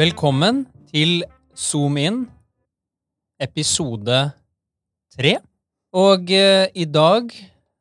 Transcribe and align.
Velkommen 0.00 0.62
til 0.88 1.26
Zoom 1.52 1.98
In, 2.00 2.20
episode 3.42 4.20
tre. 5.12 5.32
Og 5.92 6.30
eh, 6.32 6.70
i 6.72 6.86
dag 6.88 7.28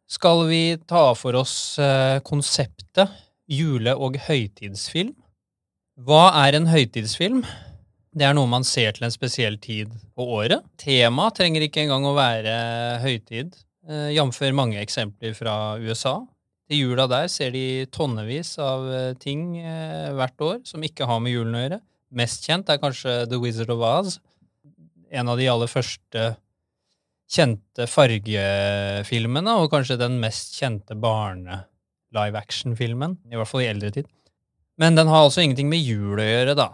skal 0.09 0.41
vi 0.49 0.63
ta 0.89 1.13
for 1.15 1.37
oss 1.39 1.53
eh, 1.79 2.17
konseptet 2.27 3.13
jule- 3.47 3.95
og 3.95 4.17
høytidsfilm. 4.25 5.13
Hva 6.03 6.25
er 6.41 6.57
en 6.59 6.67
høytidsfilm? 6.67 7.45
Det 8.11 8.27
er 8.27 8.35
noe 8.35 8.51
man 8.51 8.67
ser 8.67 8.97
til 8.97 9.07
en 9.07 9.15
spesiell 9.15 9.55
tid 9.63 9.93
på 10.11 10.27
året. 10.41 10.65
Temaet 10.81 11.39
trenger 11.39 11.69
ikke 11.69 11.85
engang 11.85 12.09
å 12.09 12.17
være 12.19 12.57
høytid, 13.05 13.55
eh, 13.87 14.09
jf. 14.17 14.41
mange 14.51 14.81
eksempler 14.83 15.37
fra 15.37 15.77
USA. 15.79 16.17
I 16.67 16.83
jula 16.83 17.07
der 17.07 17.31
ser 17.31 17.55
de 17.55 17.85
tonnevis 17.95 18.57
av 18.59 18.91
eh, 18.91 19.13
ting 19.23 19.53
eh, 19.61 20.11
hvert 20.19 20.49
år 20.49 20.59
som 20.67 20.83
ikke 20.83 21.07
har 21.07 21.23
med 21.23 21.37
julen 21.37 21.55
å 21.55 21.63
gjøre. 21.63 21.79
Mest 22.09 22.45
kjent 22.47 22.69
er 22.71 22.79
kanskje 22.81 23.23
The 23.29 23.39
Wizard 23.41 23.71
of 23.73 23.83
Oz. 23.85 24.19
En 25.09 25.29
av 25.29 25.37
de 25.39 25.49
aller 25.49 25.69
første 25.69 26.29
kjente 27.29 27.85
fargefilmene, 27.89 29.57
og 29.61 29.69
kanskje 29.73 29.99
den 30.01 30.17
mest 30.21 30.55
kjente 30.57 30.97
barne-live 30.97 32.39
action-filmen. 32.39 33.19
I 33.29 33.37
hvert 33.37 33.49
fall 33.51 33.65
i 33.65 33.69
eldre 33.69 33.93
tid. 33.99 34.09
Men 34.79 34.97
den 34.97 35.11
har 35.11 35.27
altså 35.27 35.43
ingenting 35.43 35.69
med 35.69 35.83
jul 35.83 36.17
å 36.17 36.25
gjøre, 36.25 36.55
da. 36.57 36.71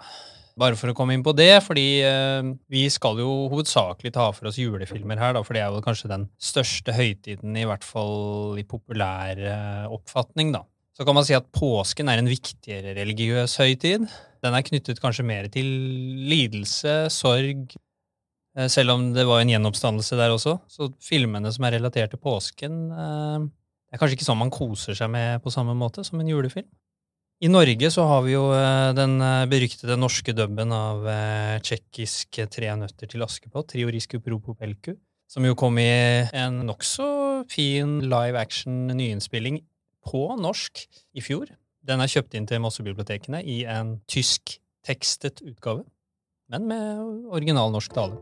Bare 0.55 0.77
for 0.79 0.87
å 0.87 0.95
komme 0.95 1.17
inn 1.17 1.25
på 1.25 1.33
det, 1.35 1.57
fordi 1.65 1.99
eh, 2.07 2.45
vi 2.71 2.85
skal 2.93 3.19
jo 3.19 3.49
hovedsakelig 3.51 4.13
ta 4.15 4.29
for 4.31 4.47
oss 4.47 4.59
julefilmer 4.61 5.19
her, 5.19 5.33
da, 5.35 5.41
for 5.43 5.57
det 5.57 5.65
er 5.65 5.73
vel 5.73 5.83
kanskje 5.83 6.11
den 6.13 6.29
største 6.39 6.95
høytiden, 6.95 7.57
i 7.59 7.65
hvert 7.67 7.83
fall 7.83 8.55
i 8.61 8.63
populær 8.63 9.41
eh, 9.41 9.83
oppfatning, 9.91 10.53
da. 10.55 10.63
Så 10.95 11.03
kan 11.03 11.17
man 11.17 11.27
si 11.27 11.35
at 11.35 11.49
påsken 11.51 12.07
er 12.07 12.21
en 12.21 12.31
viktigere 12.31 12.93
religiøs 12.95 13.57
høytid. 13.59 14.07
Den 14.45 14.55
er 14.55 14.65
knyttet 14.65 15.01
kanskje 15.01 15.25
mer 15.25 15.49
til 15.51 15.67
lidelse, 16.29 16.95
sorg, 17.13 17.75
eh, 18.55 18.69
selv 18.71 18.95
om 18.95 19.09
det 19.15 19.25
var 19.27 19.41
en 19.41 19.51
gjenoppstandelse 19.55 20.21
der 20.21 20.35
også. 20.35 20.59
Så 20.69 20.91
filmene 21.03 21.51
som 21.53 21.67
er 21.67 21.79
relatert 21.79 22.13
til 22.13 22.21
påsken, 22.21 22.81
Det 23.85 23.93
er 23.93 24.01
kanskje 24.01 24.17
ikke 24.17 24.25
sånn 24.27 24.39
man 24.41 24.51
koser 24.51 24.97
seg 24.97 25.07
med 25.13 25.43
på 25.43 25.51
samme 25.53 25.71
måte 25.77 26.03
som 26.03 26.19
en 26.19 26.27
julefilm. 26.27 26.67
I 27.43 27.49
Norge 27.51 27.89
så 27.91 28.05
har 28.07 28.21
vi 28.23 28.31
jo 28.31 28.45
eh, 28.55 28.93
den 28.95 29.17
eh, 29.19 29.43
beryktede 29.51 29.97
norske 29.99 30.31
dubben 30.35 30.71
av 30.71 31.03
eh, 31.11 31.57
tsjekkisk 31.59 32.39
Tre 32.51 32.69
nøtter 32.79 33.11
til 33.11 33.25
Askepott, 33.25 33.73
Triorisku 33.73 34.21
Propopelku, 34.23 34.93
som 35.27 35.43
jo 35.43 35.57
kom 35.59 35.75
i 35.81 35.89
en 36.31 36.61
nokså 36.63 37.43
fin 37.51 37.97
live 38.07 38.39
action 38.39 38.87
nyinnspilling 38.87 39.59
på 40.07 40.23
norsk 40.39 40.85
i 41.17 41.23
fjor. 41.25 41.51
Den 41.85 42.01
er 42.01 42.09
kjøpt 42.09 42.33
inn 42.33 42.47
til 42.49 42.61
Mossebibliotekene 42.63 43.43
i 43.45 43.59
en 43.69 43.99
tysk 44.09 44.55
tekstet 44.85 45.43
utgave, 45.45 45.83
men 46.49 46.65
med 46.65 47.27
original 47.29 47.69
norsk 47.73 47.93
tale. 47.93 48.17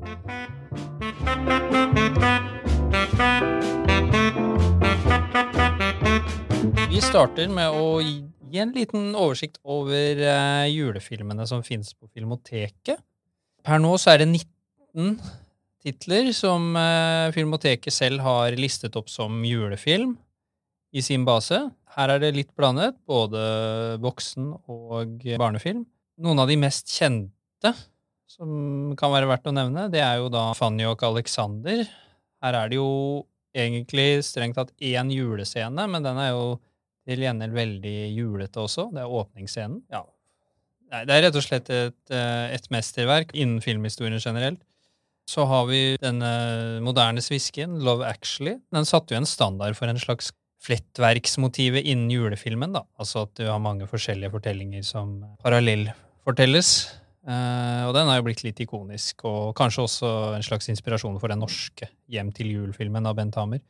Vi 6.91 6.99
starter 7.03 7.47
med 7.55 7.71
å 7.71 7.87
gi 8.03 8.59
en 8.59 8.75
liten 8.75 9.13
oversikt 9.15 9.61
over 9.63 10.19
uh, 10.19 10.67
julefilmene 10.67 11.47
som 11.47 11.63
finnes 11.63 11.95
på 11.95 12.11
Filmoteket. 12.11 12.99
Per 13.63 13.79
nå 13.79 13.95
så 13.95 14.11
er 14.11 14.25
det 14.25 14.29
19 14.33 15.15
titler 15.87 16.33
som 16.35 16.73
uh, 16.75 17.31
Filmoteket 17.31 17.95
selv 17.95 18.27
har 18.27 18.59
listet 18.59 18.99
opp 18.99 19.07
som 19.11 19.39
julefilm 19.47 20.17
i 20.93 21.01
sin 21.01 21.25
base. 21.25 21.57
Her 21.95 22.13
er 22.15 22.21
det 22.21 22.33
litt 22.35 22.51
blandet, 22.57 22.95
både 23.09 23.41
voksen- 24.01 24.53
og 24.69 25.25
barnefilm. 25.41 25.85
Noen 26.21 26.41
av 26.41 26.49
de 26.49 26.57
mest 26.61 26.89
kjente 26.93 27.73
som 28.29 28.93
kan 28.97 29.13
være 29.13 29.29
verdt 29.29 29.49
å 29.49 29.53
nevne, 29.53 29.89
det 29.93 30.01
er 30.01 30.21
jo 30.21 30.29
da 30.33 30.51
Fanny 30.57 30.85
og 30.89 31.01
Alexander. 31.05 31.83
Her 32.43 32.57
er 32.57 32.71
det 32.71 32.79
jo 32.79 33.25
egentlig 33.53 34.23
strengt 34.25 34.57
tatt 34.57 34.73
én 34.81 35.11
julescene, 35.13 35.85
men 35.89 36.05
den 36.05 36.17
er 36.17 36.33
jo 36.33 36.57
til 37.07 37.21
gjengjeld 37.25 37.55
veldig 37.55 37.95
julete 38.15 38.61
også. 38.63 38.87
Det 38.93 39.03
er 39.03 39.15
åpningsscenen. 39.21 39.81
Ja. 39.93 40.03
Nei, 40.93 41.01
det 41.09 41.15
er 41.15 41.25
rett 41.27 41.37
og 41.37 41.45
slett 41.45 41.69
et, 41.73 41.99
eh, 42.13 42.53
et 42.53 42.69
mesterverk 42.73 43.33
innen 43.33 43.61
filmhistorien 43.61 44.21
generelt. 44.21 44.61
Så 45.29 45.45
har 45.47 45.65
vi 45.69 45.97
denne 46.01 46.81
moderne 46.83 47.21
svisken, 47.23 47.79
Love 47.81 48.05
Actually. 48.05 48.57
Den 48.75 48.85
satte 48.85 49.15
jo 49.15 49.21
en 49.21 49.29
standard 49.29 49.77
for 49.79 49.87
en 49.87 49.99
slags 49.99 50.31
flettverksmotive 50.63 51.81
innen 51.81 52.11
julefilmen. 52.11 52.73
da. 52.75 52.83
Altså 52.99 53.25
at 53.27 53.35
du 53.39 53.45
har 53.49 53.61
mange 53.61 53.87
forskjellige 53.89 54.31
fortellinger 54.33 54.85
som 54.87 55.17
parallellfortelles. 55.43 56.73
Uh, 57.23 57.87
og 57.87 57.93
den 57.95 58.09
har 58.09 58.17
jo 58.19 58.25
blitt 58.25 58.41
litt 58.43 58.59
ikonisk, 58.59 59.23
og 59.29 59.53
kanskje 59.55 59.85
også 59.85 60.09
en 60.35 60.43
slags 60.43 60.67
inspirasjon 60.73 61.15
for 61.21 61.31
den 61.31 61.39
norske 61.39 61.87
Hjem 62.11 62.33
til 62.35 62.49
jul-filmen 62.51 63.07
av 63.07 63.15
Bent 63.15 63.37
Hamer. 63.39 63.61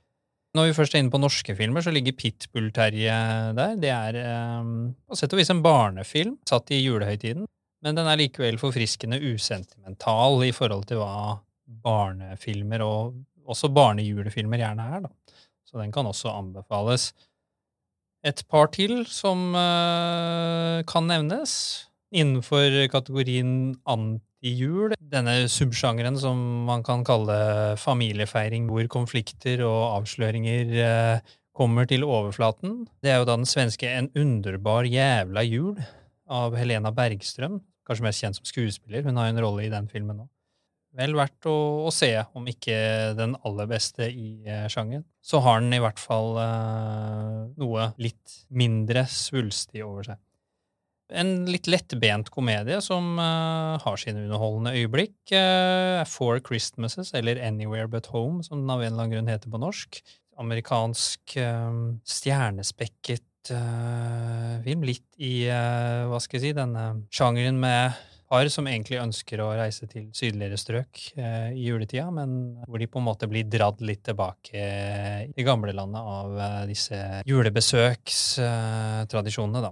Når 0.57 0.69
vi 0.69 0.75
først 0.77 0.95
er 0.95 1.01
inne 1.01 1.13
på 1.13 1.21
norske 1.21 1.53
filmer, 1.57 1.81
så 1.85 1.93
ligger 1.93 2.13
Pitbull-Terje 2.17 3.13
der. 3.57 3.77
Det 3.81 3.89
er 3.93 4.17
um, 4.61 4.91
på 5.05 5.17
sett 5.17 5.33
og 5.33 5.41
vis 5.41 5.49
en 5.53 5.61
barnefilm 5.65 6.35
satt 6.49 6.73
i 6.73 6.81
julehøytiden, 6.81 7.45
men 7.85 7.97
den 7.97 8.09
er 8.09 8.19
likevel 8.21 8.59
forfriskende 8.61 9.21
usentimental 9.21 10.41
i 10.45 10.51
forhold 10.53 10.85
til 10.89 11.01
hva 11.01 11.39
barnefilmer, 11.85 12.83
og 12.85 13.49
også 13.49 13.69
barnejulefilmer, 13.73 14.61
gjerne 14.61 14.89
er. 14.97 15.07
da. 15.07 15.13
Så 15.68 15.79
den 15.79 15.94
kan 15.94 16.07
også 16.09 16.34
anbefales. 16.34 17.12
Et 18.24 18.40
par 18.47 18.69
til 18.72 19.03
som 19.12 19.51
uh, 19.51 20.79
kan 20.88 21.09
nevnes 21.09 21.53
innenfor 22.13 22.85
kategorien 22.94 23.73
anti-jul. 23.90 24.94
Denne 25.00 25.50
subsjangeren 25.52 26.18
som 26.22 26.38
man 26.68 26.85
kan 26.85 27.03
kalle 27.07 27.35
familiefeiring, 27.81 28.69
hvor 28.69 28.88
konflikter 28.91 29.66
og 29.66 29.97
avsløringer 29.97 30.75
eh, 30.85 31.34
kommer 31.57 31.90
til 31.90 32.06
overflaten. 32.06 32.84
Det 33.03 33.12
er 33.12 33.22
jo 33.22 33.28
da 33.29 33.38
den 33.40 33.50
svenske 33.50 33.90
En 33.90 34.12
underbar 34.16 34.85
jævla 34.85 35.44
jul 35.46 35.81
av 36.29 36.56
Helena 36.57 36.94
Bergstrøm. 36.94 37.59
Kanskje 37.84 38.06
mest 38.06 38.23
kjent 38.23 38.40
som 38.40 38.47
skuespiller. 38.47 39.03
Hun 39.03 39.18
har 39.19 39.34
en 39.34 39.41
rolle 39.44 39.66
i 39.66 39.73
den 39.73 39.90
filmen 39.91 40.22
nå. 40.22 40.29
Vel 40.93 41.15
verdt 41.17 41.47
å, 41.49 41.55
å 41.87 41.91
se, 41.93 42.11
om 42.37 42.45
ikke 42.49 42.75
den 43.17 43.33
aller 43.47 43.69
beste 43.69 44.05
i 44.11 44.43
eh, 44.45 44.67
sjangen. 44.69 45.01
Så 45.25 45.41
har 45.41 45.63
den 45.63 45.73
i 45.73 45.81
hvert 45.81 46.01
fall 46.01 46.37
eh, 46.37 47.39
noe 47.57 47.87
litt 47.97 48.43
mindre 48.53 49.07
svulstig 49.09 49.81
over 49.85 50.11
seg. 50.11 50.21
En 51.13 51.45
litt 51.49 51.67
lettbent 51.69 52.29
komedie 52.33 52.79
som 52.81 53.19
uh, 53.19 53.75
har 53.83 53.99
sine 54.01 54.23
underholdende 54.23 54.71
øyeblikk. 54.79 55.17
Uh, 55.29 56.01
Four 56.09 56.39
Christmases, 56.41 57.11
eller 57.13 57.41
Anywhere 57.43 57.89
But 57.91 58.07
Home, 58.13 58.41
som 58.45 58.63
den 58.63 58.71
av 58.71 58.81
en 58.81 58.93
eller 58.93 59.03
annen 59.03 59.13
grunn 59.17 59.29
heter 59.29 59.51
på 59.53 59.61
norsk. 59.61 59.99
Amerikansk 60.41 61.35
uh, 61.37 61.93
stjernespekket 62.07 63.27
film. 63.43 64.85
Litt 64.87 65.17
i, 65.19 65.49
hva 65.51 66.15
skal 66.23 66.37
jeg 66.37 66.43
si, 66.45 66.51
denne 66.55 66.83
sjangeren 67.11 67.57
med 67.59 67.91
par 68.33 68.49
som 68.49 68.66
egentlig 68.69 68.97
ønsker 68.97 69.41
å 69.44 69.51
reise 69.57 69.88
til 69.89 70.05
sydligere 70.16 70.57
strøk 70.57 71.11
eh, 71.19 71.51
i 71.53 71.66
juletida, 71.67 72.11
men 72.13 72.29
hvor 72.66 72.79
de 72.81 72.88
på 72.89 72.99
en 73.01 73.05
måte 73.05 73.27
blir 73.29 73.44
dratt 73.45 73.81
litt 73.85 74.03
tilbake 74.07 74.57
i 75.29 75.44
gamlelandet 75.45 76.01
av 76.01 76.39
eh, 76.39 76.67
disse 76.72 77.22
julebesøkstradisjonene, 77.29 79.61
da. 79.67 79.72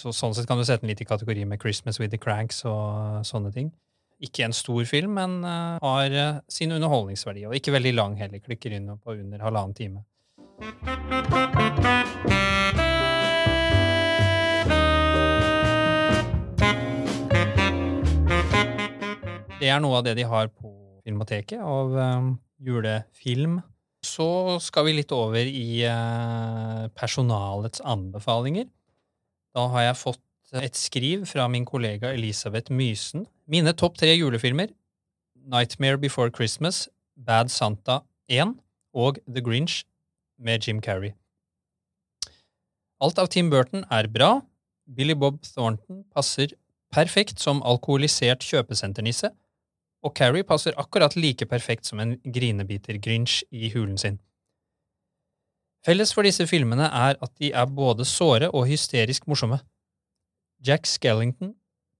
Så 0.00 0.08
sånn 0.16 0.34
sett 0.36 0.48
kan 0.48 0.56
du 0.56 0.64
sette 0.64 0.82
den 0.84 0.90
litt 0.92 1.04
i 1.04 1.08
kategori 1.08 1.42
med 1.50 1.60
Christmas 1.60 2.00
with 2.00 2.12
the 2.14 2.20
Cranks 2.20 2.58
og 2.68 2.84
sånne 3.26 3.50
ting. 3.52 3.68
Ikke 4.22 4.44
en 4.46 4.54
stor 4.54 4.84
film, 4.86 5.14
men 5.16 5.42
har 5.42 6.42
sin 6.52 6.72
underholdningsverdi. 6.76 7.46
Og 7.48 7.54
ikke 7.56 7.72
veldig 7.72 7.94
lang 7.96 8.20
heller. 8.20 8.38
Klikker 8.44 8.70
inn 8.76 8.98
på 9.00 9.16
under 9.16 9.40
halvannen 9.48 9.74
time. 9.74 10.04
Det 19.60 19.68
er 19.68 19.80
noe 19.84 19.98
av 19.98 20.06
det 20.06 20.14
de 20.16 20.24
har 20.24 20.48
på 20.48 20.70
Filmoteket 21.04 21.60
av 21.60 21.92
um, 21.92 22.30
julefilm. 22.64 23.58
Så 24.00 24.56
skal 24.64 24.86
vi 24.86 24.94
litt 24.96 25.12
over 25.12 25.44
i 25.44 25.82
uh, 25.84 26.88
personalets 26.96 27.82
anbefalinger. 27.84 28.70
Da 29.52 29.66
har 29.74 29.90
jeg 29.90 29.98
fått 30.00 30.54
et 30.64 30.78
skriv 30.80 31.26
fra 31.28 31.44
min 31.52 31.66
kollega 31.68 32.14
Elisabeth 32.16 32.72
Mysen. 32.72 33.26
Mine 33.44 33.74
topp 33.76 33.98
tre 34.00 34.14
julefilmer 34.16 34.72
Nightmare 35.44 36.00
Before 36.00 36.32
Christmas, 36.32 36.86
Bad 37.16 37.52
Santa 37.52 38.00
1 38.32 38.56
og 38.96 39.20
The 39.28 39.44
Grinch 39.44 39.82
med 40.40 40.64
Jim 40.64 40.80
Carrey. 40.80 41.12
Alt 43.00 43.20
av 43.20 43.28
Tim 43.32 43.52
Burton 43.52 43.84
er 43.92 44.08
bra. 44.08 44.38
Billy 44.88 45.12
Bob 45.12 45.42
Thornton 45.44 46.02
passer 46.16 46.56
perfekt 46.92 47.40
som 47.44 47.60
alkoholisert 47.62 48.44
kjøpesenternisse, 48.44 49.30
og 50.06 50.14
Carrie 50.16 50.46
passer 50.46 50.76
akkurat 50.80 51.16
like 51.16 51.46
perfekt 51.48 51.88
som 51.88 52.00
en 52.00 52.16
grinebiter 52.24 52.98
Grinch 53.02 53.42
i 53.50 53.70
hulen 53.74 53.98
sin. 54.00 54.18
Felles 55.84 56.12
for 56.12 56.26
disse 56.28 56.44
filmene 56.48 56.88
er 56.88 57.16
at 57.16 57.32
de 57.40 57.52
er 57.56 57.68
både 57.72 58.04
såre 58.08 58.50
og 58.52 58.68
hysterisk 58.68 59.26
morsomme. 59.30 59.60
Jack 60.64 60.88
Skellington 60.88 61.54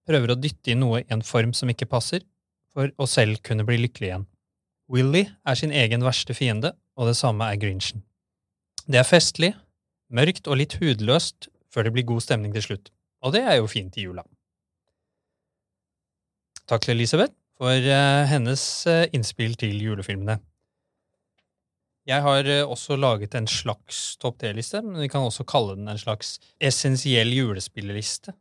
prøver 0.08 0.32
å 0.32 0.36
dytte 0.40 0.72
inn 0.72 0.82
noe 0.84 1.00
i 1.00 1.08
en 1.12 1.24
form 1.24 1.54
som 1.56 1.70
ikke 1.72 1.88
passer, 1.88 2.24
for 2.70 2.92
å 3.00 3.08
selv 3.08 3.40
kunne 3.46 3.64
bli 3.66 3.80
lykkelig 3.80 4.10
igjen. 4.10 4.26
Willy 4.90 5.24
er 5.48 5.58
sin 5.58 5.72
egen 5.74 6.04
verste 6.06 6.36
fiende, 6.36 6.74
og 6.98 7.08
det 7.08 7.16
samme 7.18 7.48
er 7.48 7.58
Grinchen. 7.60 8.04
Det 8.86 9.00
er 9.00 9.08
festlig, 9.08 9.54
mørkt 10.10 10.50
og 10.50 10.60
litt 10.60 10.76
hudløst 10.80 11.48
før 11.70 11.86
det 11.86 11.94
blir 11.94 12.08
god 12.08 12.24
stemning 12.26 12.54
til 12.54 12.66
slutt, 12.66 12.92
og 13.24 13.34
det 13.34 13.44
er 13.46 13.60
jo 13.60 13.70
fint 13.70 13.96
i 13.96 14.06
jula. 14.06 14.24
Takk 16.70 16.84
til 16.84 16.98
Elisabeth 16.98 17.34
for 17.60 17.76
uh, 17.92 18.24
hennes 18.30 18.62
uh, 18.88 19.04
innspill 19.12 19.52
til 19.60 19.76
julefilmene. 19.84 20.38
Jeg 22.08 22.24
har 22.24 22.46
uh, 22.48 22.70
også 22.72 22.96
laget 22.96 23.36
en 23.36 23.48
slags 23.50 24.14
topp 24.20 24.38
tre-liste, 24.40 24.80
men 24.86 25.02
vi 25.04 25.10
kan 25.12 25.26
også 25.26 25.44
kalle 25.48 25.76
den 25.76 25.90
en 25.92 26.00
slags 26.00 26.38
essensiell 26.56 27.34
julespilleliste. 27.36 28.32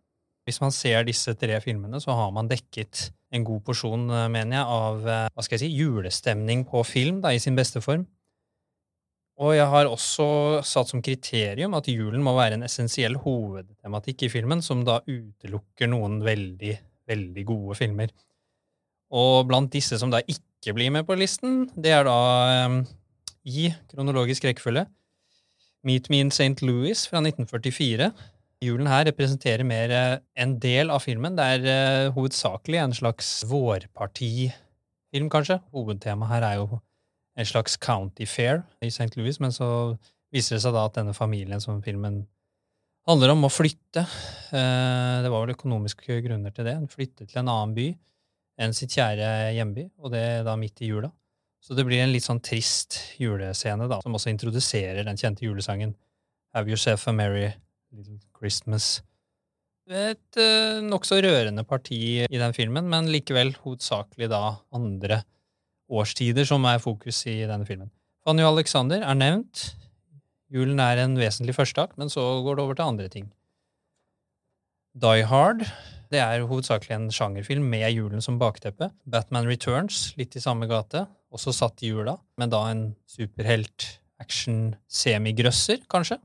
Hvis 0.47 0.61
man 0.63 0.71
ser 0.73 1.03
disse 1.05 1.35
tre 1.37 1.59
filmene, 1.61 1.99
så 2.01 2.15
har 2.15 2.31
man 2.33 2.47
dekket 2.49 3.09
en 3.35 3.43
god 3.45 3.59
porsjon, 3.67 4.07
mener 4.31 4.55
jeg, 4.55 4.63
av 4.65 5.03
hva 5.03 5.43
skal 5.45 5.59
jeg 5.59 5.67
si, 5.67 5.75
julestemning 5.77 6.63
på 6.65 6.81
film 6.87 7.19
da, 7.21 7.35
i 7.35 7.43
sin 7.43 7.59
beste 7.59 7.83
form. 7.85 8.07
Og 9.39 9.53
jeg 9.53 9.67
har 9.69 9.91
også 9.91 10.25
satt 10.65 10.89
som 10.89 11.03
kriterium 11.05 11.75
at 11.77 11.91
julen 11.91 12.23
må 12.25 12.33
være 12.39 12.57
en 12.57 12.65
essensiell 12.65 13.19
hovedtematikk 13.21 14.25
i 14.25 14.31
filmen, 14.33 14.63
som 14.65 14.81
da 14.87 14.97
utelukker 15.05 15.91
noen 15.91 16.17
veldig, 16.25 16.73
veldig 17.11 17.45
gode 17.51 17.77
filmer. 17.77 18.15
Og 19.09 19.47
blant 19.49 19.71
disse 19.73 19.97
som 19.99 20.11
da 20.13 20.21
ikke 20.29 20.75
blir 20.77 20.91
med 20.93 21.07
på 21.07 21.17
listen, 21.17 21.63
det 21.73 21.93
er 21.95 22.05
da 22.05 22.17
um, 22.67 22.81
i 23.47 23.69
kronologisk 23.89 24.45
rekkefølge 24.45 24.85
Meet 25.87 26.09
Me 26.11 26.19
in 26.19 26.31
St. 26.33 26.59
Louis 26.65 27.05
fra 27.07 27.21
1944. 27.23 28.09
Julen 28.65 28.89
her 28.91 29.05
representerer 29.07 29.63
mer 29.63 29.93
uh, 29.95 30.17
en 30.35 30.57
del 30.61 30.91
av 30.91 31.01
filmen. 31.05 31.37
Det 31.37 31.45
er 31.55 31.65
uh, 32.09 32.13
hovedsakelig 32.17 32.81
en 32.83 32.95
slags 32.97 33.31
vårpartifilm, 33.49 35.31
kanskje. 35.31 35.61
Hovedtemaet 35.73 36.33
her 36.33 36.47
er 36.49 36.59
jo 36.59 36.81
en 37.39 37.47
slags 37.47 37.79
county 37.79 38.27
fair 38.27 38.65
i 38.83 38.91
St. 38.91 39.13
Louis, 39.15 39.39
men 39.39 39.55
så 39.55 39.95
viser 40.35 40.57
det 40.57 40.65
seg 40.65 40.75
da 40.75 40.83
at 40.85 40.99
denne 40.99 41.15
familien 41.17 41.63
som 41.63 41.79
filmen 41.81 42.25
handler 43.09 43.31
om, 43.31 43.41
må 43.47 43.49
flytte. 43.49 44.03
Uh, 44.51 45.23
det 45.23 45.31
var 45.31 45.47
vel 45.47 45.55
økonomiske 45.55 46.19
grunner 46.27 46.53
til 46.53 46.67
det. 46.67 46.77
Flytte 46.91 47.25
til 47.25 47.41
en 47.41 47.49
annen 47.55 47.73
by 47.79 47.87
enn 48.59 48.75
sitt 48.75 48.93
kjære 48.97 49.53
hjemby, 49.55 49.87
og 50.03 50.13
det 50.13 50.25
da 50.47 50.55
midt 50.59 50.83
i 50.83 50.91
jula. 50.91 51.11
Så 51.63 51.75
det 51.75 51.85
blir 51.87 52.01
en 52.03 52.13
litt 52.13 52.25
sånn 52.25 52.41
trist 52.43 52.97
julescene, 53.19 53.87
da, 53.91 53.99
som 54.03 54.15
også 54.15 54.31
introduserer 54.31 55.03
den 55.07 55.19
kjente 55.19 55.45
julesangen 55.45 55.95
Have 56.55 56.71
Yourself 56.71 57.07
a 57.07 57.13
Merry 57.13 57.49
Little 57.91 58.19
Christmas. 58.37 58.99
Et 59.89 60.37
uh, 60.37 60.79
nokså 60.85 61.19
rørende 61.25 61.65
parti 61.65 62.21
i 62.23 62.41
den 62.41 62.55
filmen, 62.55 62.87
men 62.91 63.09
likevel 63.09 63.55
hovedsakelig 63.63 64.29
da 64.31 64.43
andre 64.75 65.23
årstider 65.89 66.45
som 66.45 66.65
er 66.69 66.81
fokus 66.81 67.23
i 67.29 67.41
denne 67.49 67.65
filmen. 67.65 67.89
Fanny 68.25 68.45
Alexander 68.45 69.01
er 69.01 69.17
nevnt. 69.17 69.71
Julen 70.53 70.81
er 70.81 71.01
en 71.01 71.17
vesentlig 71.17 71.55
førsteakt, 71.57 71.97
men 71.97 72.11
så 72.13 72.21
går 72.45 72.57
det 72.57 72.65
over 72.65 72.77
til 72.77 72.85
andre 72.85 73.09
ting. 73.11 73.29
Die 74.99 75.25
Hard 75.29 75.65
det 76.09 76.17
er 76.23 76.41
hovedsakelig 76.49 76.95
en 76.95 77.11
sjangerfilm 77.13 77.67
med 77.69 77.91
julen 77.93 78.21
som 78.23 78.39
bakteppe. 78.41 78.89
Batman 79.05 79.47
Returns, 79.49 80.13
litt 80.17 80.35
i 80.35 80.41
samme 80.41 80.67
gate, 80.69 81.07
også 81.29 81.51
satt 81.53 81.83
i 81.85 81.87
jula, 81.91 82.17
men 82.41 82.49
da 82.49 82.69
en 82.71 82.95
superhelt-action-semigrøsser, 83.13 85.77
kanskje. 85.91 86.17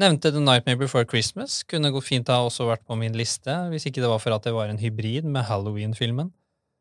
Nevnte 0.00 0.32
The 0.34 0.40
Nightmare 0.42 0.76
Before 0.76 1.04
Christmas. 1.06 1.62
Kunne 1.70 1.90
gå 1.94 2.00
fint 2.02 2.28
ha 2.28 2.40
også 2.42 2.66
vært 2.66 2.84
på 2.84 2.96
min 2.98 3.14
liste, 3.16 3.68
hvis 3.70 3.86
ikke 3.86 4.02
det 4.02 4.10
var 4.10 4.18
for 4.20 4.32
at 4.34 4.44
det 4.44 4.52
var 4.56 4.68
en 4.68 4.78
hybrid 4.82 5.24
med 5.24 5.44
Halloween-filmen. 5.46 6.32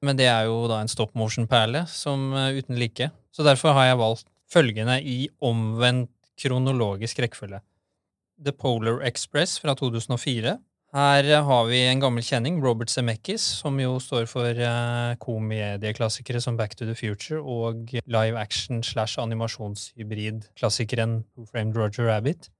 Men 0.04 0.18
det 0.20 0.28
er 0.28 0.44
jo 0.50 0.68
da 0.68 0.82
en 0.84 0.92
stop 0.92 1.14
motion-perle 1.16 1.86
som 1.88 2.34
uh, 2.34 2.50
uten 2.52 2.76
like. 2.82 3.10
Så 3.32 3.44
derfor 3.46 3.74
har 3.78 3.86
jeg 3.92 4.02
valgt 4.02 4.26
følgende 4.52 4.98
i 5.00 5.30
omvendt 5.46 6.12
kronologisk 6.42 7.20
rekkefølge. 7.24 7.62
The 8.44 8.52
Polar 8.52 9.00
Express 9.06 9.60
fra 9.62 9.76
2004. 9.78 10.58
Her 10.94 11.26
har 11.42 11.64
vi 11.66 11.80
en 11.90 12.02
gammel 12.04 12.22
kjenning, 12.22 12.60
Robert 12.62 12.92
Zemeckis, 12.94 13.42
som 13.64 13.80
jo 13.82 13.96
står 13.98 14.28
for 14.30 14.46
uh, 14.46 15.16
komedieklassikere 15.18 16.38
som 16.44 16.54
Back 16.60 16.76
to 16.78 16.86
the 16.86 16.94
Future 16.94 17.40
og 17.42 17.90
live 18.06 18.38
action 18.38 18.84
slash 18.86 19.18
animasjonshybrid-klassikeren 19.18 21.16
Who 21.34 21.48
Framed 21.50 21.80
Roger 21.82 22.06
Rabbit. 22.12 22.52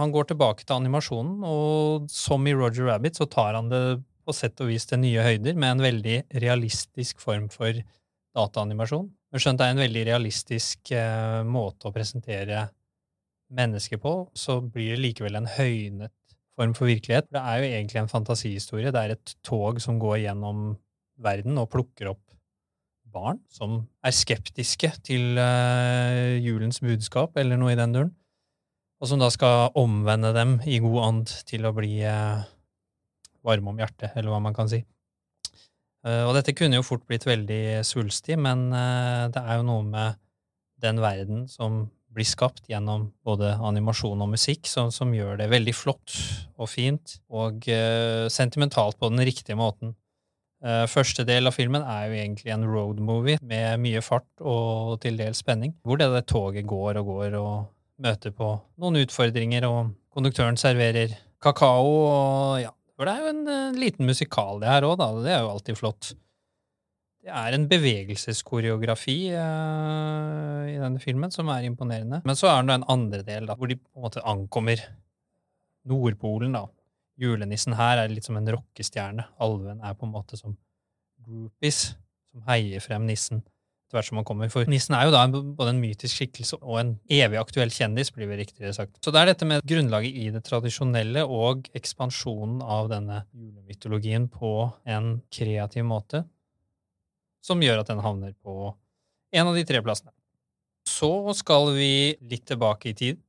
Han 0.00 0.14
går 0.14 0.30
tilbake 0.30 0.64
til 0.64 0.78
animasjonen, 0.78 1.44
og 1.44 2.08
som 2.08 2.48
i 2.48 2.56
Roger 2.56 2.88
Rabbit 2.88 3.20
så 3.20 3.28
tar 3.28 3.52
han 3.58 3.68
det 3.68 4.00
på 4.24 4.32
sett 4.32 4.64
og 4.64 4.72
vis 4.72 4.88
til 4.88 5.02
nye 5.02 5.20
høyder, 5.26 5.52
med 5.52 5.74
en 5.74 5.84
veldig 5.84 6.16
realistisk 6.40 7.20
form 7.20 7.50
for 7.52 7.76
dataanimasjon. 8.38 9.12
Men 9.28 9.44
skjønt 9.44 9.60
det 9.60 9.68
er 9.68 9.76
en 9.76 9.84
veldig 9.84 10.06
realistisk 10.08 10.96
eh, 10.96 11.44
måte 11.44 11.88
å 11.88 11.92
presentere 11.92 12.64
mennesker 13.52 14.00
på, 14.00 14.22
så 14.32 14.62
blir 14.64 14.94
det 14.94 15.04
likevel 15.04 15.36
en 15.36 15.52
høynet 15.58 16.16
form 16.58 16.74
for 16.76 16.90
virkelighet. 16.90 17.30
Det 17.32 17.40
er 17.40 17.62
jo 17.62 17.70
egentlig 17.70 18.02
en 18.02 18.10
fantasihistorie. 18.10 18.92
Det 18.94 19.02
er 19.02 19.14
et 19.14 19.34
tog 19.46 19.80
som 19.82 20.00
går 20.02 20.24
gjennom 20.26 20.72
verden 21.22 21.58
og 21.62 21.70
plukker 21.72 22.12
opp 22.12 22.24
barn 23.08 23.38
som 23.48 23.80
er 24.04 24.12
skeptiske 24.12 24.90
til 25.06 25.38
uh, 25.40 26.36
julens 26.44 26.82
budskap, 26.84 27.38
eller 27.40 27.56
noe 27.56 27.72
i 27.72 27.78
den 27.78 27.94
duren, 27.94 28.12
og 29.00 29.08
som 29.08 29.22
da 29.22 29.30
skal 29.32 29.72
omvende 29.80 30.34
dem 30.36 30.58
i 30.68 30.76
god 30.84 31.00
and 31.06 31.32
til 31.48 31.64
å 31.64 31.72
bli 31.72 32.02
uh, 32.04 32.44
varme 33.48 33.72
om 33.72 33.80
hjertet, 33.80 34.12
eller 34.12 34.34
hva 34.34 34.42
man 34.44 34.56
kan 34.56 34.68
si. 34.70 34.82
Eh, 36.06 36.24
og 36.24 36.34
dette 36.36 36.54
kunne 36.56 36.78
jo 36.78 36.86
fort 36.86 37.04
blitt 37.08 37.26
veldig 37.26 37.82
svulstig, 37.86 38.38
men 38.40 38.68
eh, 38.74 39.26
det 39.34 39.42
er 39.42 39.58
jo 39.58 39.66
noe 39.66 39.86
med 39.86 40.18
den 40.82 41.00
verden 41.02 41.46
som 41.50 41.86
blir 42.14 42.26
skapt 42.26 42.66
gjennom 42.70 43.08
både 43.26 43.54
animasjon 43.64 44.24
og 44.24 44.32
musikk, 44.32 44.68
som, 44.70 44.92
som 44.94 45.12
gjør 45.14 45.38
det 45.40 45.50
veldig 45.52 45.74
flott 45.76 46.14
og 46.58 46.70
fint 46.72 47.18
og 47.28 47.68
uh, 47.68 48.26
sentimentalt 48.32 48.98
på 48.98 49.10
den 49.12 49.24
riktige 49.28 49.58
måten. 49.58 49.94
Uh, 50.64 50.88
første 50.90 51.22
del 51.28 51.46
av 51.46 51.54
filmen 51.54 51.84
er 51.86 52.08
jo 52.08 52.18
egentlig 52.18 52.54
en 52.54 52.66
road 52.66 53.02
movie 53.04 53.38
med 53.42 53.78
mye 53.82 54.02
fart 54.02 54.28
og 54.42 54.96
til 55.04 55.20
dels 55.20 55.44
spenning, 55.44 55.76
hvor 55.86 56.00
det 56.00 56.10
der 56.14 56.26
toget 56.26 56.66
går 56.66 56.98
og 57.02 57.12
går 57.12 57.38
og 57.38 57.54
møter 58.02 58.34
på 58.34 58.54
noen 58.78 59.02
utfordringer, 59.02 59.66
og 59.68 59.92
konduktøren 60.14 60.58
serverer 60.58 61.14
kakao 61.42 61.86
og 61.86 62.58
ja, 62.62 62.72
for 62.98 63.06
det 63.06 63.14
er 63.14 63.22
jo 63.22 63.34
en 63.34 63.44
en 63.78 63.78
liten 63.78 64.06
musikal, 64.06 64.58
det 64.62 64.70
her 64.70 64.86
òg, 64.86 64.98
da. 64.98 65.12
Det 65.22 65.34
er 65.34 65.44
jo 65.44 65.52
alltid 65.52 65.78
flott. 65.78 66.12
Det 67.28 67.36
er 67.36 67.52
en 67.52 67.66
bevegelseskoreografi 67.68 69.16
uh, 69.36 70.64
i 70.64 70.78
denne 70.80 71.00
filmen 71.02 71.32
som 71.34 71.50
er 71.52 71.66
imponerende. 71.68 72.22
Men 72.24 72.38
så 72.38 72.48
er 72.48 72.62
det 72.64 72.78
en 72.78 72.86
andre 72.88 73.20
del, 73.26 73.44
da, 73.50 73.56
hvor 73.58 73.68
de 73.68 73.76
på 73.76 73.98
en 73.98 74.06
måte 74.06 74.22
ankommer 74.24 74.80
Nordpolen, 75.88 76.56
da. 76.56 76.62
Julenissen 77.20 77.76
her 77.76 78.00
er 78.00 78.08
litt 78.08 78.24
som 78.24 78.38
en 78.38 78.48
rockestjerne. 78.48 79.26
Alven 79.44 79.82
er 79.84 79.98
på 79.98 80.08
en 80.08 80.14
måte 80.14 80.38
som 80.40 80.54
groupies 81.26 81.82
som 82.30 82.48
heier 82.48 82.80
frem 82.80 83.04
nissen 83.10 83.42
etter 83.42 83.98
hvert 83.98 84.08
som 84.08 84.18
man 84.20 84.26
kommer. 84.28 84.48
For 84.52 84.68
nissen 84.68 84.96
er 84.96 85.08
jo 85.08 85.12
da 85.12 85.26
både 85.28 85.74
en 85.74 85.82
mytisk 85.82 86.22
skikkelse 86.22 86.60
og 86.62 86.80
en 86.80 86.94
evig 87.12 87.40
aktuell 87.40 87.72
kjendis, 87.72 88.12
blir 88.14 88.28
det 88.32 88.40
riktigere 88.40 88.72
sagt. 88.76 88.96
Så 89.04 89.12
det 89.12 89.20
er 89.20 89.32
dette 89.34 89.48
med 89.48 89.68
grunnlaget 89.68 90.16
i 90.16 90.26
det 90.32 90.44
tradisjonelle 90.48 91.26
og 91.28 91.68
ekspansjonen 91.76 92.64
av 92.64 92.88
denne 92.92 93.22
julemytologien 93.36 94.30
på 94.32 94.54
en 94.88 95.14
kreativ 95.32 95.88
måte 95.88 96.24
som 97.44 97.62
gjør 97.62 97.82
at 97.82 97.90
den 97.90 98.02
havner 98.04 98.34
på 98.44 98.72
en 99.32 99.50
av 99.50 99.56
de 99.56 99.64
tre 99.68 99.82
plassene. 99.84 100.14
Så 100.88 101.10
skal 101.36 101.74
vi 101.76 102.16
litt 102.30 102.46
tilbake 102.48 102.90
i 102.90 102.96
tid. 102.96 103.20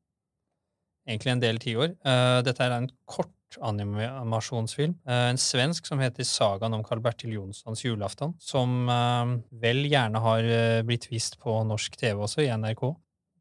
Egentlig 1.09 1.33
en 1.33 1.43
del 1.43 1.59
tiår. 1.59 1.91
Uh, 2.05 2.39
dette 2.45 2.63
er 2.63 2.75
en 2.77 2.87
kort 3.09 3.33
animasjonsfilm. 3.57 4.95
Eh, 5.07 5.25
en 5.31 5.37
svensk 5.37 5.87
som 5.87 5.99
heter 5.99 6.27
Sagaen 6.27 6.73
om 6.75 6.83
Carl 6.83 7.01
Bertil 7.01 7.33
Jonssons 7.33 7.83
julaften. 7.85 8.35
Som 8.39 8.89
eh, 8.89 9.33
vel 9.61 9.85
gjerne 9.89 10.21
har 10.23 10.45
eh, 10.45 10.81
blitt 10.85 11.09
vist 11.11 11.39
på 11.41 11.61
norsk 11.67 11.97
TV 11.99 12.21
også, 12.21 12.43
i 12.45 12.53
NRK. 12.53 12.93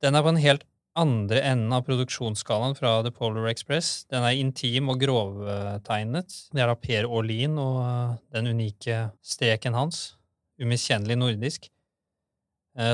Den 0.03 0.17
er 0.17 0.25
på 0.25 0.33
en 0.33 0.43
helt 0.43 0.67
andre 0.99 1.43
enden 1.47 1.75
av 1.77 1.85
produksjonsskalaen 1.87 2.75
fra 2.75 2.97
The 3.07 3.13
Polar 3.15 3.47
Express. 3.51 4.07
Den 4.11 4.25
er 4.27 4.39
intim 4.39 4.89
og 4.91 4.99
grovtegnet. 5.03 6.35
Det 6.51 6.65
er 6.65 6.71
da 6.71 6.79
Per 6.79 7.07
Aarlin 7.07 7.59
og 7.63 8.17
den 8.35 8.51
unike 8.51 9.05
streken 9.23 9.79
hans, 9.79 10.18
umiskjennelig 10.62 11.19
nordisk, 11.19 11.69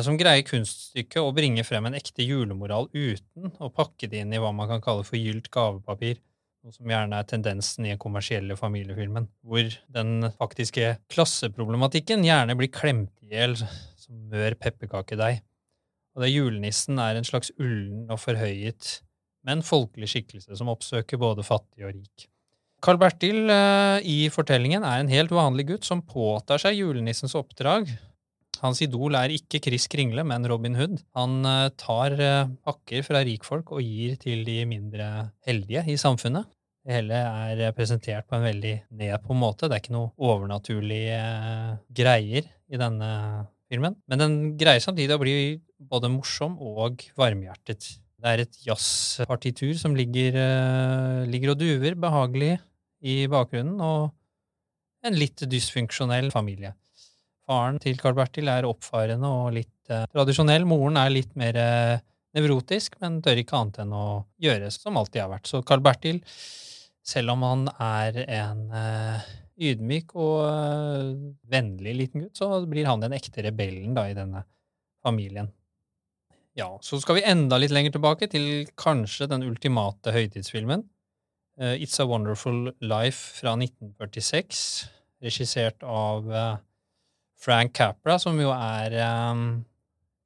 som 0.04 0.16
greier 0.16 0.46
kunststykket 0.48 1.20
å 1.20 1.32
bringe 1.36 1.64
frem 1.66 1.90
en 1.90 1.96
ekte 1.98 2.24
julemoral 2.24 2.86
uten 2.94 3.50
å 3.60 3.68
pakke 3.74 4.08
det 4.08 4.22
inn 4.22 4.32
i 4.32 4.40
hva 4.40 4.52
man 4.56 4.70
kan 4.70 4.84
kalle 4.84 5.04
for 5.04 5.20
gylt 5.20 5.50
gavepapir 5.52 6.22
noe 6.64 6.72
som 6.72 6.88
gjerne 6.88 7.18
er 7.20 7.26
tendensen 7.28 7.84
i 7.84 7.92
den 7.92 8.00
kommersielle 8.00 8.56
familiefilmen, 8.56 9.26
hvor 9.44 9.66
den 9.92 10.30
faktiske 10.38 10.94
klasseproblematikken 11.12 12.24
gjerne 12.24 12.56
blir 12.56 12.72
klemt 12.72 13.12
i 13.20 13.34
hjel 13.34 13.58
som 13.60 14.22
mør 14.32 14.56
pepperkakedeig. 14.60 15.42
Og 16.14 16.24
det 16.24 16.30
julenissen 16.32 17.00
er 17.02 17.18
en 17.18 17.26
slags 17.26 17.52
ullen 17.58 18.06
og 18.08 18.22
forhøyet, 18.22 19.02
men 19.44 19.64
folkelig 19.66 20.08
skikkelse 20.14 20.56
som 20.56 20.70
oppsøker 20.72 21.20
både 21.20 21.44
fattig 21.44 21.84
og 21.84 21.92
rik. 21.92 22.30
Carl 22.84 22.98
Bertil 23.00 23.48
eh, 23.48 24.04
i 24.04 24.16
fortellingen 24.32 24.84
er 24.84 25.00
en 25.00 25.08
helt 25.08 25.30
vanlig 25.32 25.64
gutt 25.70 25.86
som 25.88 26.02
påtar 26.04 26.60
seg 26.60 26.76
julenissens 26.76 27.32
oppdrag. 27.38 27.88
Hans 28.60 28.82
idol 28.84 29.16
er 29.16 29.32
ikke 29.32 29.60
Chris 29.64 29.86
Kringle, 29.90 30.20
men 30.28 30.44
Robin 30.48 30.76
Hood. 30.76 30.98
Han 31.16 31.38
eh, 31.48 31.70
tar 31.80 32.16
eh, 32.20 32.50
pakker 32.66 33.06
fra 33.06 33.22
rikfolk 33.24 33.72
og 33.72 33.80
gir 33.80 34.18
til 34.20 34.44
de 34.44 34.58
mindre 34.68 35.06
heldige 35.48 35.86
i 35.94 35.96
samfunnet. 36.00 36.50
Det 36.84 36.98
hele 36.98 37.16
er 37.16 37.72
presentert 37.72 38.28
på 38.28 38.36
en 38.36 38.44
veldig 38.44 38.74
ned 39.00 39.16
på 39.24 39.38
måte. 39.40 39.64
Det 39.64 39.78
er 39.78 39.84
ikke 39.86 39.96
noe 39.96 40.12
overnaturlige 40.20 41.22
greier 41.96 42.44
i 42.68 42.80
denne 42.80 43.08
filmen. 43.72 43.96
Men 44.12 44.20
den 44.20 44.36
greier 44.60 44.84
samtidig 44.84 45.16
å 45.16 45.22
bli 45.22 45.38
både 45.80 46.12
morsom 46.12 46.60
og 46.60 47.06
varmhjertet. 47.16 47.94
Det 48.20 48.28
er 48.28 48.44
et 48.44 48.60
jazzpartitur 48.66 49.72
som 49.80 49.96
ligger, 49.96 50.36
ligger 51.32 51.54
og 51.54 51.60
duver 51.64 51.96
behagelig 52.04 52.52
i 53.04 53.24
bakgrunnen, 53.30 53.76
og 53.84 55.04
en 55.04 55.18
litt 55.18 55.44
dysfunksjonell 55.50 56.30
familie. 56.32 56.72
Faren 57.44 57.76
til 57.82 57.98
Carl 58.00 58.16
Bertil 58.16 58.48
er 58.48 58.64
oppfarende 58.64 59.28
og 59.28 59.52
litt 59.58 59.92
eh, 59.92 60.06
tradisjonell. 60.12 60.64
Moren 60.68 60.96
er 60.96 61.12
litt 61.12 61.34
mer 61.36 61.58
eh, 61.60 62.02
nevrotisk, 62.34 62.96
men 63.02 63.20
tør 63.24 63.40
ikke 63.42 63.58
annet 63.58 63.82
enn 63.84 63.92
å 63.94 64.06
gjøre 64.42 64.70
som 64.72 64.96
alltid 64.96 65.22
har 65.22 65.32
vært. 65.34 65.50
Så 65.50 65.60
Carl 65.66 65.84
Bertil, 65.84 66.22
selv 67.04 67.34
om 67.34 67.44
han 67.44 67.66
er 67.76 68.22
en 68.24 68.64
eh, 68.72 69.28
ydmyk 69.70 70.14
og 70.16 70.38
eh, 70.48 71.10
vennlig 71.52 71.94
liten 72.00 72.24
gutt, 72.24 72.40
så 72.40 72.64
blir 72.70 72.88
han 72.88 73.04
den 73.04 73.14
ekte 73.16 73.44
rebellen 73.44 73.92
da, 73.96 74.08
i 74.08 74.16
denne 74.16 74.46
familien. 75.04 75.52
Ja, 76.56 76.70
så 76.86 77.00
skal 77.02 77.18
vi 77.18 77.26
enda 77.26 77.58
litt 77.58 77.74
lenger 77.74 77.96
tilbake, 77.96 78.30
til 78.30 78.66
kanskje 78.78 79.28
den 79.30 79.44
ultimate 79.46 80.14
høytidsfilmen. 80.14 80.86
Uh, 81.54 81.78
It's 81.78 82.00
a 82.00 82.06
Wonderful 82.06 82.72
Life 82.80 83.38
fra 83.38 83.52
1946, 83.54 84.88
regissert 85.22 85.82
av 85.86 86.26
uh, 86.26 86.56
Frank 87.38 87.70
Capra, 87.78 88.18
som 88.18 88.34
jo 88.42 88.50
er 88.50 88.90
um, 89.30 89.62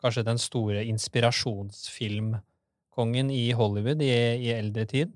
kanskje 0.00 0.24
den 0.24 0.40
store 0.40 0.88
inspirasjonsfilmkongen 0.88 3.28
i 3.34 3.52
Hollywood 3.52 4.00
i, 4.00 4.08
i, 4.40 4.48
eldre 4.56 4.86
tid. 4.88 5.12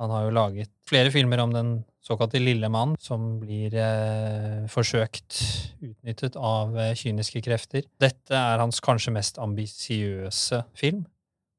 Han 0.00 0.08
har 0.14 0.24
jo 0.24 0.30
laget 0.32 0.72
flere 0.88 1.12
filmer 1.12 1.44
om 1.44 1.52
den 1.52 1.84
såkalte 2.00 2.40
lille 2.40 2.68
mann, 2.72 2.96
som 3.02 3.40
blir 3.42 3.74
eh, 3.74 4.62
forsøkt 4.70 5.42
utnyttet 5.82 6.36
av 6.38 6.94
kyniske 6.96 7.42
krefter. 7.44 7.82
Dette 8.00 8.34
er 8.38 8.58
hans 8.62 8.80
kanskje 8.80 9.12
mest 9.18 9.38
ambisiøse 9.42 10.62
film, 10.78 11.04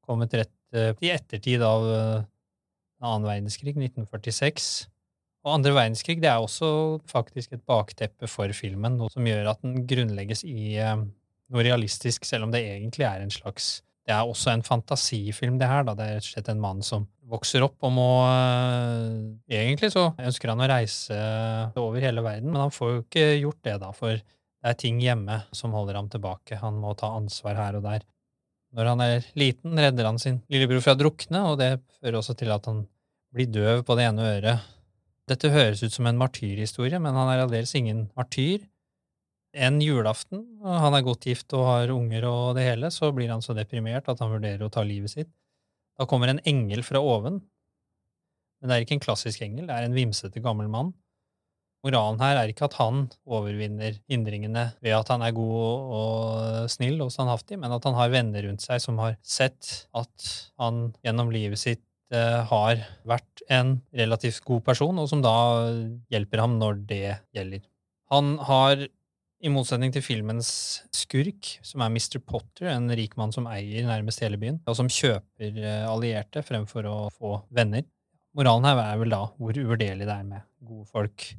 kommet 0.08 0.34
rett 0.40 1.04
i 1.04 1.10
ettertid 1.12 1.60
av 1.62 1.84
annen 3.00 3.28
verdenskrig, 3.28 3.76
1946. 3.76 4.88
Og 5.40 5.54
andre 5.54 5.72
verdenskrig 5.72 6.18
det 6.20 6.28
er 6.28 6.42
også 6.42 7.00
faktisk 7.08 7.54
et 7.56 7.64
bakteppe 7.68 8.28
for 8.28 8.52
filmen, 8.56 8.98
noe 9.00 9.12
som 9.12 9.24
gjør 9.26 9.54
at 9.54 9.62
den 9.64 9.86
grunnlegges 9.88 10.44
i 10.44 10.74
eh, 10.76 10.98
noe 11.50 11.64
realistisk, 11.64 12.26
selv 12.28 12.46
om 12.46 12.52
det 12.54 12.62
egentlig 12.66 13.08
er 13.08 13.24
en 13.24 13.32
slags 13.32 13.80
Det 14.08 14.14
er 14.16 14.26
også 14.26 14.50
en 14.50 14.62
fantasifilm, 14.64 15.58
det 15.60 15.68
her. 15.68 15.84
da. 15.84 15.94
Det 15.94 16.04
er 16.04 16.14
rett 16.16 16.26
og 16.26 16.32
slett 16.32 16.48
en 16.50 16.60
mann 16.60 16.80
som 16.82 17.06
vokser 17.30 17.62
opp 17.62 17.76
og 17.86 17.92
må 17.94 18.10
eh, 18.26 19.60
Egentlig 19.60 19.92
så 19.94 20.08
ønsker 20.18 20.50
han 20.50 20.64
å 20.64 20.68
reise 20.70 21.18
over 21.78 22.02
hele 22.02 22.24
verden, 22.24 22.50
men 22.50 22.64
han 22.64 22.74
får 22.74 22.90
jo 22.90 23.02
ikke 23.04 23.26
gjort 23.42 23.60
det, 23.68 23.76
da, 23.84 23.92
for 23.94 24.16
det 24.16 24.72
er 24.72 24.80
ting 24.80 24.98
hjemme 25.00 25.42
som 25.56 25.72
holder 25.76 25.96
ham 25.96 26.08
tilbake. 26.12 26.58
Han 26.60 26.80
må 26.82 26.92
ta 26.98 27.12
ansvar 27.16 27.56
her 27.56 27.78
og 27.78 27.86
der. 27.86 28.04
Når 28.76 28.90
han 28.92 29.02
er 29.02 29.24
liten, 29.38 29.78
redder 29.78 30.06
han 30.06 30.18
sin 30.22 30.40
lillebror 30.50 30.82
fra 30.84 30.94
å 30.94 30.98
drukne, 30.98 31.42
og 31.50 31.56
det 31.58 31.70
fører 31.98 32.20
også 32.20 32.36
til 32.38 32.52
at 32.54 32.68
han 32.70 32.84
blir 33.34 33.50
døv 33.50 33.82
på 33.86 33.96
det 33.98 34.06
ene 34.06 34.28
øret. 34.36 34.68
Dette 35.30 35.50
høres 35.50 35.82
ut 35.82 35.94
som 35.94 36.06
en 36.10 36.18
martyrhistorie, 36.18 36.98
men 37.02 37.18
han 37.18 37.30
er 37.32 37.44
aldeles 37.44 37.74
ingen 37.78 38.08
martyr. 38.18 38.62
En 39.54 39.80
julaften, 39.82 40.44
og 40.62 40.78
han 40.84 40.94
er 40.94 41.06
godt 41.06 41.26
gift 41.26 41.54
og 41.58 41.66
har 41.66 41.92
unger 41.94 42.26
og 42.28 42.54
det 42.58 42.68
hele, 42.68 42.92
så 42.94 43.10
blir 43.14 43.30
han 43.32 43.42
så 43.42 43.54
deprimert 43.58 44.10
at 44.10 44.22
han 44.22 44.30
vurderer 44.30 44.62
å 44.66 44.70
ta 44.70 44.86
livet 44.86 45.14
sitt. 45.14 45.30
Da 45.98 46.06
kommer 46.10 46.30
en 46.30 46.42
engel 46.46 46.84
fra 46.86 47.02
oven. 47.02 47.40
Men 48.60 48.70
det 48.70 48.76
er 48.76 48.84
ikke 48.86 48.98
en 49.00 49.02
klassisk 49.02 49.42
engel, 49.42 49.66
det 49.66 49.74
er 49.74 49.88
en 49.88 49.96
vimsete 49.96 50.42
gammel 50.44 50.70
mann 50.70 50.92
Moralen 51.86 52.20
her 52.20 52.36
er 52.36 52.50
ikke 52.52 52.66
at 52.68 52.76
han 52.76 53.06
overvinner 53.24 53.94
hindringene 54.10 54.66
ved 54.84 54.96
at 54.98 55.08
han 55.12 55.22
er 55.24 55.32
god 55.36 55.94
og 55.96 56.72
snill 56.72 57.00
og 57.00 57.12
standhaftig, 57.14 57.56
men 57.60 57.72
at 57.72 57.86
han 57.88 57.96
har 57.96 58.12
venner 58.12 58.44
rundt 58.44 58.64
seg 58.64 58.82
som 58.84 59.00
har 59.00 59.16
sett 59.24 59.86
at 59.96 60.28
han 60.60 60.90
gjennom 61.06 61.32
livet 61.32 61.62
sitt 61.62 61.84
eh, 62.12 62.42
har 62.50 62.84
vært 63.08 63.44
en 63.48 63.78
relativt 63.96 64.44
god 64.44 64.64
person, 64.68 65.00
og 65.00 65.08
som 65.08 65.24
da 65.24 65.34
hjelper 66.12 66.44
ham 66.44 66.60
når 66.60 66.84
det 66.90 67.04
gjelder. 67.36 67.64
Han 68.12 68.34
har, 68.44 68.84
i 69.40 69.48
motsetning 69.48 69.94
til 69.94 70.04
filmens 70.04 70.52
skurk, 70.92 71.54
som 71.64 71.80
er 71.80 71.94
Mr. 71.94 72.20
Potter, 72.20 72.68
en 72.74 72.92
rik 72.92 73.16
mann 73.16 73.32
som 73.32 73.48
eier 73.48 73.88
nærmest 73.88 74.20
hele 74.20 74.36
byen, 74.40 74.60
og 74.68 74.76
som 74.76 74.90
kjøper 74.92 75.62
eh, 75.64 75.84
allierte 75.88 76.44
fremfor 76.44 76.92
å 76.92 76.98
få 77.14 77.38
venner. 77.48 77.88
Moralen 78.36 78.68
her 78.68 78.84
er 78.84 78.98
vel 79.00 79.16
da 79.16 79.24
hvor 79.40 79.56
uvurderlig 79.56 80.04
det 80.04 80.12
er 80.12 80.26
med 80.28 80.44
gode 80.60 80.84
folk 80.92 81.32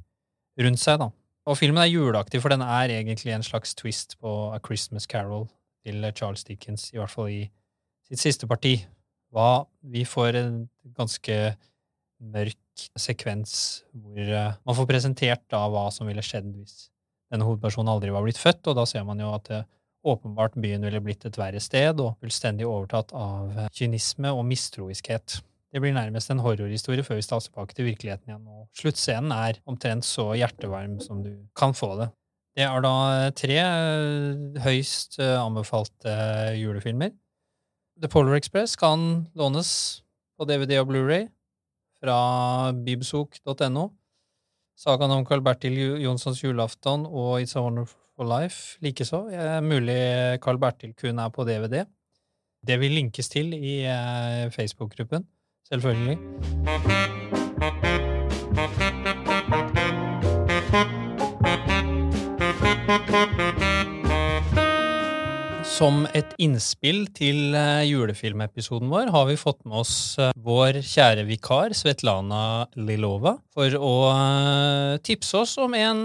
rundt 0.66 0.82
seg. 0.82 1.02
da. 1.02 1.10
Og 1.50 1.58
filmen 1.58 1.82
er 1.82 1.90
juleaktig, 1.90 2.42
for 2.44 2.54
den 2.54 2.62
er 2.62 2.94
egentlig 2.94 3.34
en 3.34 3.46
slags 3.46 3.74
twist 3.78 4.18
på 4.22 4.32
A 4.54 4.60
Christmas 4.64 5.08
Carol 5.10 5.48
til 5.86 6.06
Charles 6.14 6.46
Dickens, 6.46 6.92
i 6.94 7.00
hvert 7.00 7.14
fall 7.14 7.32
i 7.34 7.42
sitt 8.10 8.22
siste 8.22 8.48
parti. 8.48 8.78
Hva 9.32 9.66
Vi 9.82 10.04
får 10.06 10.38
en 10.38 10.56
ganske 10.98 11.38
mørk 12.22 12.58
sekvens 13.00 13.84
hvor 13.94 14.20
uh, 14.22 14.54
man 14.66 14.78
får 14.78 14.88
presentert 14.90 15.44
da 15.50 15.64
hva 15.72 15.88
som 15.94 16.10
ville 16.10 16.24
skjedd 16.26 16.50
hvis 16.54 16.90
denne 17.32 17.46
hovedpersonen 17.48 17.90
aldri 17.90 18.12
var 18.14 18.26
blitt 18.26 18.40
født, 18.40 18.68
og 18.68 18.78
da 18.78 18.86
ser 18.86 19.06
man 19.08 19.22
jo 19.22 19.32
at 19.34 19.48
det, 19.50 19.64
åpenbart 20.02 20.56
byen 20.58 20.82
ville 20.86 21.02
blitt 21.04 21.26
et 21.28 21.38
verre 21.38 21.60
sted 21.62 22.00
og 22.02 22.16
fullstendig 22.22 22.66
overtatt 22.66 23.12
av 23.14 23.68
kynisme 23.78 24.32
og 24.34 24.46
mistroiskhet. 24.50 25.38
Det 25.72 25.80
blir 25.80 25.94
nærmest 25.96 26.32
en 26.34 26.42
horrorhistorie 26.44 27.04
før 27.04 27.20
vi 27.20 27.24
stas 27.24 27.48
tilbake 27.48 27.76
til 27.76 27.88
virkeligheten 27.88 28.28
igjen. 28.28 28.48
Og 28.48 28.68
sluttscenen 28.76 29.32
er 29.32 29.62
omtrent 29.70 30.08
så 30.08 30.34
hjertevarm 30.36 31.00
som 31.04 31.22
du 31.24 31.32
kan 31.56 31.76
få 31.78 31.94
det. 32.02 32.10
Det 32.60 32.66
er 32.68 32.84
da 32.84 32.96
tre 33.40 33.58
eh, 33.62 34.60
høyst 34.66 35.16
eh, 35.24 35.38
anbefalte 35.40 36.12
julefilmer. 36.60 37.14
The 38.02 38.10
Polar 38.12 38.36
Express 38.36 38.76
kan 38.76 39.30
lånes 39.38 39.72
på 40.36 40.48
DVD 40.50 40.82
og 40.82 40.90
Blu-ray 40.92 41.30
fra 42.02 42.18
bibsok.no. 42.76 43.88
Sagaen 44.82 45.16
om 45.16 45.24
Carl 45.30 45.44
Bertil 45.46 45.78
Jonssons 46.02 46.42
julaften 46.44 47.06
og 47.06 47.40
It's 47.40 47.56
a 47.56 47.64
Wonderful 47.64 48.28
Life 48.28 48.82
likeså. 48.84 49.24
Mulig 49.64 50.02
Carl 50.44 50.60
Bertil 50.60 50.96
kun 50.98 51.22
er 51.22 51.32
på 51.32 51.46
DVD. 51.48 51.86
Det 52.68 52.80
vil 52.82 52.98
linkes 52.98 53.32
til 53.32 53.54
i 53.56 53.82
eh, 53.88 54.50
Facebook-gruppen. 54.52 55.24
Selvfølgelig. 55.70 56.18
Som 65.72 66.04
et 66.14 66.34
innspill 66.42 67.06
til 67.16 67.56
eh, 67.58 67.84
julefilmepisoden 67.90 68.90
vår 68.92 69.10
har 69.14 69.26
vi 69.30 69.38
fått 69.40 69.64
med 69.66 69.80
oss 69.82 69.94
eh, 70.22 70.34
vår 70.38 70.82
kjære 70.86 71.24
vikar 71.26 71.74
Svetlana 71.78 72.68
Lilova 72.78 73.36
for 73.56 73.78
å 73.80 73.94
eh, 74.12 75.00
tipse 75.06 75.42
oss 75.42 75.56
om 75.62 75.74
en 75.78 76.04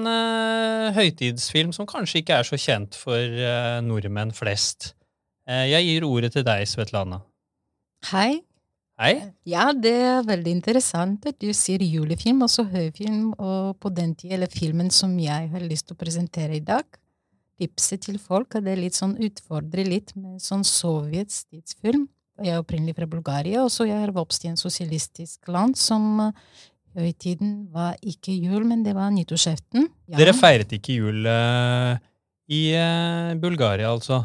høytidsfilm 0.96 1.75
som 1.76 1.88
kanskje 1.88 2.22
ikke 2.22 2.40
er 2.40 2.48
så 2.48 2.60
kjent 2.60 2.96
for 2.96 3.40
nordmenn 3.84 4.32
flest. 4.36 4.94
Jeg 5.46 5.84
gir 5.86 6.06
ordet 6.06 6.32
til 6.34 6.44
deg, 6.46 6.64
Svetlana. 6.66 7.20
Hei. 8.10 8.40
Hei. 8.97 9.17
Ja, 9.45 9.69
det 9.76 9.93
er 9.93 10.23
veldig 10.25 10.53
interessant 10.57 11.26
at 11.29 11.37
du 11.43 11.50
sier 11.53 11.83
julefilm, 11.85 12.41
også 12.47 12.65
høyfilm, 12.71 13.35
og 13.37 13.76
på 13.83 13.91
den 13.93 14.15
tid, 14.17 14.33
eller 14.38 14.49
filmen 14.49 14.88
som 14.95 15.12
jeg 15.21 15.50
har 15.53 15.65
lyst 15.69 15.91
til 15.91 15.99
å 15.99 16.00
presentere 16.00 16.57
i 16.57 16.62
dag. 16.65 16.87
Tipset 17.61 18.07
til 18.07 18.17
folk 18.21 18.57
at 18.57 18.65
det 18.65 18.73
er 18.73 18.81
litt 18.81 18.97
sånn 18.97 19.15
utfordrer 19.21 19.85
litt 19.88 20.15
med 20.17 20.41
sånn 20.45 20.65
sovjets 20.65 21.45
tidsfilm. 21.45 22.07
Jeg 22.41 22.53
er 22.53 22.61
opprinnelig 22.61 22.97
fra 22.97 23.09
Bulgaria, 23.09 23.62
og 23.65 23.71
så 23.73 23.85
jeg 23.88 24.00
har 24.00 24.12
vokst 24.17 24.45
i 24.45 24.50
en 24.50 24.61
sosialistisk 24.61 25.49
land 25.53 25.76
som 25.81 26.21
eh, 26.26 26.33
høytiden 26.97 27.67
var 27.73 28.00
ikke 28.00 28.33
jul, 28.33 28.65
men 28.69 28.85
det 28.85 28.97
var 28.97 29.12
nyttårsaften. 29.12 29.91
Ja. 30.09 30.19
Dere 30.23 30.37
feiret 30.37 30.73
ikke 30.73 30.97
jul 30.97 31.29
uh, 31.29 31.97
i 32.49 32.62
uh, 32.76 33.37
Bulgaria, 33.41 33.93
altså? 33.93 34.23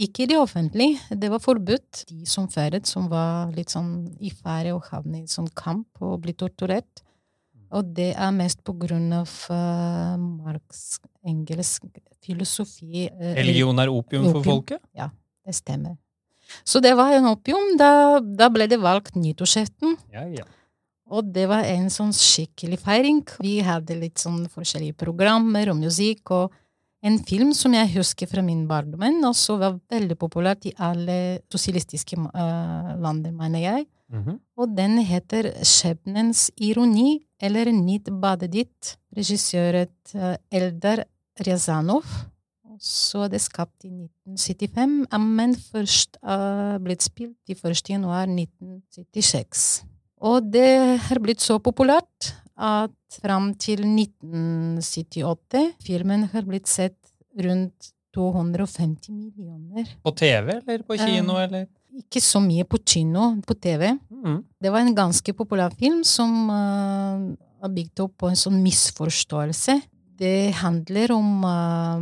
Ikke 0.00 0.24
i 0.24 0.30
det 0.30 0.38
offentlige. 0.40 0.98
Det 1.12 1.28
var 1.28 1.42
forbudt. 1.44 2.04
De 2.08 2.24
som 2.28 2.48
feiret, 2.48 2.88
som 2.88 3.10
var 3.12 3.52
litt 3.52 3.72
sånn 3.72 4.08
i 4.20 4.32
fare 4.32 4.72
og 4.72 4.86
havne 4.88 5.22
i 5.22 5.30
sånn 5.30 5.50
kamp 5.56 6.00
og 6.00 6.22
bli 6.24 6.32
torturert. 6.40 7.02
Og 7.70 7.90
det 7.94 8.12
er 8.18 8.30
mest 8.34 8.62
på 8.66 8.74
grunn 8.80 9.12
av 9.14 9.30
uh, 9.52 10.16
Marx' 10.18 10.98
engelsk 11.22 11.84
filosofi. 12.24 13.06
Uh, 13.12 13.34
Religion 13.38 13.78
er 13.78 13.92
opium, 13.92 14.24
opium, 14.24 14.38
for 14.38 14.48
folket? 14.48 14.82
Ja. 14.96 15.10
Det 15.46 15.54
stemmer. 15.54 15.98
Så 16.66 16.80
det 16.82 16.96
var 16.98 17.12
en 17.14 17.28
opium. 17.30 17.76
Da, 17.78 18.18
da 18.20 18.48
ble 18.52 18.66
det 18.70 18.80
valgt 18.82 19.14
nyttårsaften. 19.18 19.94
Ja, 20.14 20.24
ja. 20.32 20.48
Og 21.10 21.30
det 21.34 21.46
var 21.50 21.66
en 21.66 21.88
sånn 21.90 22.12
skikkelig 22.14 22.80
feiring. 22.84 23.22
Vi 23.42 23.58
hadde 23.66 23.98
litt 23.98 24.20
sånn 24.22 24.44
forskjellige 24.50 24.98
programmer 24.98 25.70
og 25.72 25.80
musikk, 25.80 26.30
og 26.34 26.54
en 27.02 27.16
film 27.24 27.52
som 27.56 27.72
jeg 27.74 27.92
husker 27.94 28.28
fra 28.28 28.42
min 28.44 28.66
barndom, 28.68 29.04
og 29.24 29.36
som 29.36 29.60
var 29.60 29.78
veldig 29.92 30.16
populær 30.20 30.58
i 30.68 30.74
alle 30.76 31.40
sosialistiske 31.52 32.18
uh, 32.20 32.90
lander, 33.00 33.32
mener 33.32 33.64
jeg. 33.64 33.86
Mhm. 34.10 34.40
Og 34.58 34.74
den 34.76 34.98
heter 35.06 35.52
Skjebnens 35.64 36.50
ironi, 36.58 37.22
eller 37.40 37.70
Nytt 37.72 38.10
badet 38.20 38.50
ditt, 38.52 38.96
regissøret 39.16 40.14
uh, 40.14 40.34
Eldar 40.52 41.04
Rezanov. 41.46 42.04
Så 42.80 43.26
er 43.26 43.32
det 43.34 43.42
skapt 43.44 43.84
i 43.84 43.90
1975, 43.92 45.08
men 45.20 45.54
først 45.54 46.16
uh, 46.24 46.76
blitt 46.80 47.04
spilt 47.04 47.52
i 47.52 47.56
1. 47.56 47.90
januar 47.92 48.28
1976. 48.28 49.84
Og 50.20 50.52
det 50.52 51.00
har 51.00 51.20
blitt 51.20 51.40
så 51.40 51.58
populært 51.60 52.34
at 52.60 53.20
fram 53.22 53.54
til 53.60 53.80
1978 53.88 55.62
filmen 55.84 56.28
har 56.32 56.44
blitt 56.46 56.68
sett 56.70 56.98
rundt 57.40 57.92
250 58.14 59.12
millioner. 59.14 59.86
På 60.02 60.12
TV 60.16 60.56
eller 60.58 60.82
på 60.82 60.98
kino, 60.98 61.36
Eh. 61.38 61.44
eller? 61.44 61.68
Ikke 61.90 62.20
så 62.22 62.40
mye 62.42 62.64
på 62.64 62.78
kino, 62.86 63.40
på 63.42 63.54
TV. 63.58 63.98
Mm. 64.10 64.44
Det 64.62 64.70
var 64.70 64.80
en 64.80 64.94
ganske 64.94 65.32
populær 65.34 65.74
film 65.74 66.04
som 66.04 66.50
uh, 66.50 67.34
er 67.62 67.68
bygd 67.74 68.00
opp 68.04 68.16
på 68.18 68.30
en 68.30 68.38
sånn 68.38 68.60
misforståelse. 68.62 69.80
Det 70.20 70.52
handler 70.54 71.10
om 71.16 71.44
uh, 71.44 71.98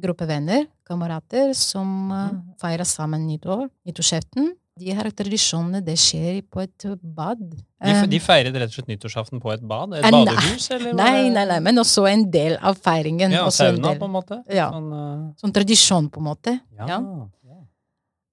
gruppe 0.00 0.26
venner, 0.28 0.66
kamerater, 0.88 1.52
som 1.52 2.12
uh, 2.12 2.30
feirer 2.60 2.84
sammen 2.88 3.26
nyttår, 3.28 3.68
nyttårsaften. 3.84 4.54
De 4.76 4.90
har 4.90 5.06
tradisjonene, 5.14 5.78
det 5.86 5.94
skjer 6.02 6.40
på 6.50 6.62
et 6.64 6.84
bad. 7.14 7.38
De, 7.84 7.92
de 8.10 8.18
feiret 8.18 8.56
rett 8.58 8.72
og 8.72 8.74
slett 8.74 8.88
nyttårsaften 8.90 9.38
på 9.42 9.52
et 9.54 9.62
bad? 9.62 9.92
Et 9.94 10.02
Eh, 10.04 10.10
nei. 10.10 10.24
badehus, 10.26 10.66
eller? 10.74 10.94
Nei, 10.98 11.28
nei, 11.30 11.44
nei, 11.46 11.60
men 11.62 11.78
også 11.78 12.08
en 12.10 12.24
del 12.30 12.56
av 12.58 12.74
feiringen. 12.82 13.30
Ja, 13.30 13.44
sauna, 13.54 13.92
del- 13.92 14.00
på 14.00 14.08
en 14.08 14.14
måte? 14.16 14.40
Ja. 14.50 14.70
Sånn, 14.74 14.90
uh... 14.90 15.32
Sånn 15.38 15.52
tradisjon, 15.54 16.10
på 16.10 16.18
en 16.18 16.26
måte. 16.32 16.56
ja. 16.78 16.88
Ja. 16.88 17.00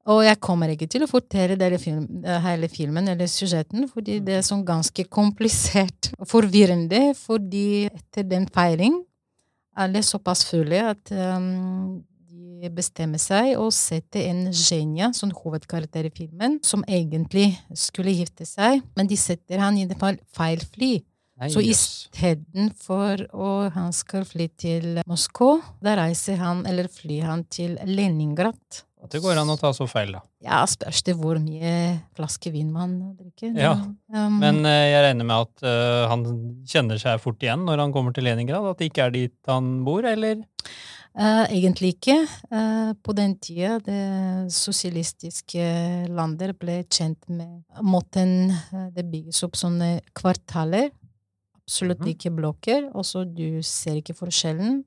Og 0.09 0.23
jeg 0.25 0.39
kommer 0.41 0.71
ikke 0.73 0.87
til 0.89 1.03
å 1.05 1.07
fortelle 1.07 1.77
film, 1.77 2.23
eh, 2.25 2.39
hele 2.41 2.67
filmen 2.73 3.07
eller 3.07 3.27
sujeten, 3.29 3.85
fordi 3.87 4.15
det 4.25 4.39
er 4.39 4.41
sånn 4.41 4.63
ganske 4.65 5.05
komplisert 5.13 6.09
og 6.17 6.25
forvirrende, 6.27 7.13
fordi 7.15 7.85
etter 7.85 8.23
den 8.25 8.47
feiring 8.49 8.97
alle 9.77 10.01
er 10.01 10.07
såpass 10.07 10.41
fulle 10.49 10.81
at 10.89 11.11
um, 11.13 12.01
de 12.61 12.69
bestemmer 12.73 13.21
seg 13.21 13.55
å 13.59 13.67
sette 13.73 14.21
en 14.29 14.45
genia, 14.53 15.11
sånn 15.17 15.33
hovedkarakter 15.35 16.07
i 16.07 16.13
filmen, 16.13 16.59
som 16.65 16.85
egentlig 16.87 17.55
skulle 17.77 18.13
gifte 18.13 18.45
seg, 18.47 18.83
men 18.97 19.09
de 19.09 19.17
setter 19.19 19.61
han 19.63 19.79
i 19.81 19.87
det 19.89 19.97
fall 20.01 20.19
feil 20.35 20.61
fly. 20.75 20.93
Nei, 21.41 21.49
Så 21.49 21.63
istedenfor 21.65 23.23
at 23.25 23.73
han 23.73 23.89
skal 23.97 24.27
fly 24.29 24.45
til 24.61 25.01
Moskva, 25.09 25.55
da 25.81 25.95
reiser 25.97 26.37
han, 26.37 26.61
eller 26.69 26.91
flyr 26.91 27.25
han 27.25 27.47
til 27.49 27.79
Leningrad. 27.89 28.83
Det 29.09 29.17
går 29.23 29.39
an 29.41 29.49
å 29.49 29.57
ta 29.57 29.71
så 29.73 29.87
feil, 29.89 30.11
da. 30.13 30.21
Ja, 30.45 30.59
spørs 30.69 31.01
det 31.07 31.15
hvor 31.17 31.39
mye 31.41 31.71
flaske 32.17 32.51
vin 32.53 32.69
man 32.73 32.99
drikker. 33.17 33.57
Ja, 33.57 33.75
Um, 34.11 34.41
Men 34.41 34.65
eh, 34.67 34.89
jeg 34.91 35.03
regner 35.05 35.23
med 35.23 35.45
at 35.45 35.61
uh, 35.63 36.09
han 36.11 36.25
kjenner 36.67 36.97
seg 36.99 37.21
fort 37.23 37.39
igjen 37.39 37.61
når 37.63 37.79
han 37.79 37.93
kommer 37.95 38.11
til 38.11 38.25
Leningrad? 38.27 38.65
At 38.67 38.81
det 38.81 38.89
ikke 38.89 39.05
er 39.05 39.13
dit 39.15 39.47
han 39.47 39.69
bor, 39.87 40.03
eller? 40.03 40.41
Eh, 41.17 41.45
egentlig 41.57 41.95
ikke. 41.95 42.17
Uh, 42.51 42.93
på 43.03 43.15
den 43.17 43.35
tida 43.39 43.79
det 43.83 44.51
sosialistiske 44.53 45.65
landet 46.09 46.57
ble 46.59 46.81
kjent 46.89 47.19
med 47.29 47.61
måten 47.81 48.51
eh, 48.51 48.87
det 48.95 49.05
bygges 49.11 49.43
opp 49.47 49.55
sånne 49.59 50.01
kvartaler. 50.17 50.91
Absolutt 51.61 52.01
Mhm. 52.01 52.11
ikke 52.13 52.35
blokker. 52.35 52.89
Også 52.93 53.23
du 53.25 53.61
ser 53.63 53.95
ikke 54.01 54.17
forskjellen. 54.17 54.83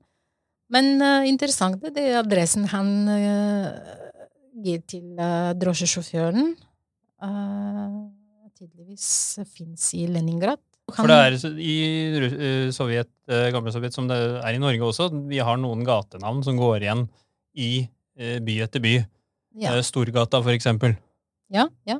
Men 0.69 1.01
uh, 1.01 1.27
interessant 1.27 1.81
det 1.81 1.97
er 1.97 2.19
adressen 2.23 2.65
han 2.67 2.89
gir 4.65 4.81
til 4.87 5.17
uh, 5.19 5.53
drosjesjåføren. 5.53 6.55
Uh, 7.21 8.09
tydeligvis 8.55 9.39
fins 9.51 9.93
i 9.93 10.05
Leningrad. 10.07 10.61
For 10.93 11.09
det 11.09 11.15
er 11.17 11.35
i 11.57 11.75
eh, 12.21 12.67
Sovjet, 12.73 13.09
eh, 13.31 13.47
gamle 13.53 13.73
Sovjet, 13.73 13.95
som 13.95 14.05
det 14.09 14.17
er 14.37 14.53
i 14.53 14.61
Norge 14.61 14.85
også, 14.85 15.09
vi 15.29 15.39
har 15.41 15.57
noen 15.57 15.81
gatenavn 15.87 16.43
som 16.45 16.59
går 16.59 16.85
igjen 16.85 17.05
i 17.57 17.69
eh, 18.19 18.37
by 18.45 18.59
etter 18.67 18.83
by. 18.83 18.93
ja, 19.63 19.73
Storgata, 19.81 20.43
for 20.43 20.53
eksempel. 20.53 20.93
ja, 21.49 21.65
ja, 21.89 21.97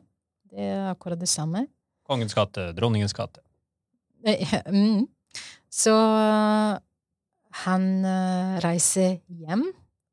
det 0.52 0.70
er 0.70 0.92
akkurat 0.92 1.20
det 1.20 1.32
samme. 1.32 1.66
Kongens 2.06 2.38
gate, 2.38 2.70
Dronningens 2.78 3.16
gate. 3.18 3.42
Mm. 4.70 5.08
Så 5.74 5.94
han 7.66 7.88
reiser 8.62 9.18
hjem, 9.26 9.66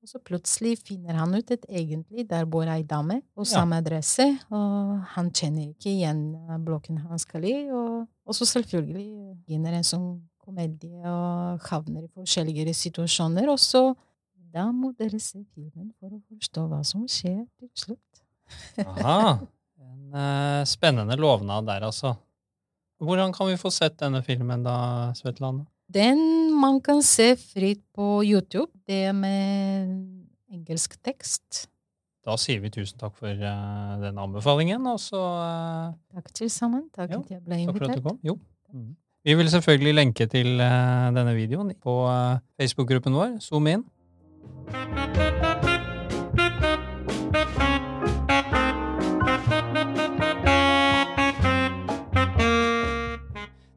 og 0.02 0.10
så 0.10 0.18
plutselig 0.18 0.76
finner 0.82 1.14
han 1.14 1.34
ut 1.34 1.50
at 1.54 1.62
egentlig 1.70 2.24
der 2.30 2.44
bor 2.50 2.66
ei 2.66 2.82
dame 2.82 3.20
på 3.36 3.44
Ja. 3.46 3.50
samme 3.52 3.78
adresse, 3.78 4.26
og 4.50 4.98
han 5.14 5.30
kjenner 5.30 5.68
ikke 5.70 5.92
igjen 5.92 6.34
uh, 6.48 6.58
blokken 6.58 6.98
han 7.04 7.18
skal 7.22 7.44
i, 7.46 7.70
og, 7.70 8.08
og 8.26 8.34
så 8.34 8.48
selvfølgelig 8.50 9.36
begynner 9.46 9.78
en 9.78 9.86
sånn 9.86 10.08
komedie 10.42 11.06
og 11.06 11.62
havner 11.70 12.02
i 12.08 12.10
forskjellige 12.18 12.74
situasjoner, 12.74 13.46
og 13.52 13.60
så 13.62 13.92
da 14.52 14.66
må 14.74 14.90
dere 14.98 15.16
se 15.22 15.38
filmen 15.54 15.92
for 16.00 16.12
å 16.12 16.20
forstå 16.28 16.66
hva 16.68 16.82
som 16.84 17.06
skjer 17.08 17.46
til 17.56 17.70
slutt. 17.78 18.22
Aha. 18.84 19.38
En 19.80 20.12
uh, 20.12 20.64
spennende 20.68 21.16
lovnad 21.16 21.64
der, 21.70 21.86
altså. 21.88 22.16
Hvordan 23.02 23.32
kan 23.34 23.48
vi 23.48 23.56
få 23.58 23.70
sett 23.72 23.96
denne 24.02 24.20
filmen 24.22 24.62
da, 24.66 24.74
Svetlana? 25.16 25.64
Den 25.94 26.52
man 26.56 26.80
kan 26.80 27.02
se 27.02 27.34
fritt 27.36 27.82
på 27.94 28.22
YouTube. 28.24 28.70
Det 28.86 29.14
med 29.14 29.90
engelsk 30.52 30.96
tekst. 31.04 31.66
Da 32.22 32.36
sier 32.38 32.62
vi 32.62 32.70
tusen 32.70 33.00
takk 33.00 33.16
for 33.18 33.34
uh, 33.34 33.98
den 34.00 34.18
anbefalingen, 34.22 34.86
og 34.86 35.00
så 35.02 35.20
uh, 35.20 35.92
Takk 36.14 36.30
til 36.34 36.50
sammen. 36.50 36.86
Takk 36.94 37.10
for 37.12 37.24
at 37.24 37.34
jeg 37.34 37.42
ble 37.44 37.58
invitert. 37.64 37.80
Takk 37.82 37.88
for 37.88 37.96
at 37.96 37.98
du 37.98 38.08
kom. 38.08 38.20
Jo. 38.22 38.38
Vi 39.22 39.34
vil 39.38 39.50
selvfølgelig 39.50 39.94
lenke 39.94 40.26
til 40.26 40.62
uh, 40.62 41.10
denne 41.14 41.34
videoen 41.34 41.74
på 41.82 41.96
Facebook-gruppen 42.60 43.18
vår, 43.18 43.36
Zoom 43.42 43.66
inn. 43.66 43.84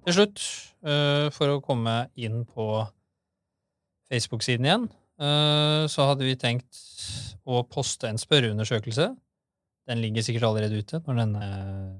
Til 0.05 0.13
slutt, 0.13 0.41
for 0.85 1.49
å 1.49 1.61
komme 1.65 1.95
inn 2.13 2.43
på 2.45 2.65
Facebook-siden 4.11 4.67
igjen, 4.67 4.87
eh, 5.19 5.85
så 5.91 6.09
hadde 6.11 6.27
vi 6.27 6.37
tenkt 6.39 6.81
å 7.45 7.63
poste 7.69 8.09
en 8.09 8.19
spørreundersøkelse. 8.21 9.09
Den 9.85 10.01
ligger 10.01 10.25
sikkert 10.25 10.49
allerede 10.49 10.81
ute 10.81 11.01
når 11.05 11.21
denne 11.21 11.47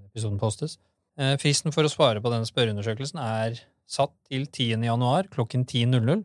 episoden 0.09 0.41
postes. 0.41 0.77
Eh, 1.17 1.35
Fristen 1.41 1.73
for 1.73 1.85
å 1.85 1.91
svare 1.91 2.21
på 2.21 2.31
denne 2.33 2.47
spørreundersøkelsen 2.49 3.21
er 3.21 3.59
satt 3.85 4.13
til 4.29 4.47
10. 4.47 4.85
januar 4.85 5.29
klokken 5.33 5.65
10.00. 5.65 6.23